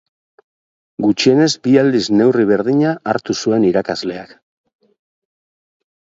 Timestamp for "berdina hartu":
2.51-3.35